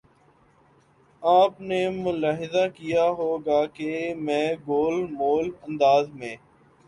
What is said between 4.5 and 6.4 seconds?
گول مول انداز میں